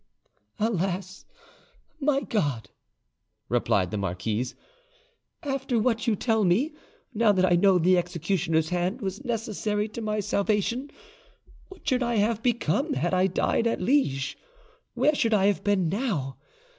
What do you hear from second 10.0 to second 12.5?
my salvation, what should I have